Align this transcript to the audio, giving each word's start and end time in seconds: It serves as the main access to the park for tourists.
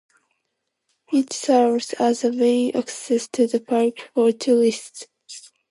It 1.13 1.31
serves 1.31 1.93
as 1.99 2.21
the 2.21 2.31
main 2.31 2.75
access 2.75 3.27
to 3.33 3.45
the 3.45 3.59
park 3.59 4.09
for 4.15 4.31
tourists. 4.31 5.05